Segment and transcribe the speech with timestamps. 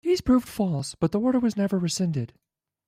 [0.03, 2.33] These proved false, but the order was never rescinded.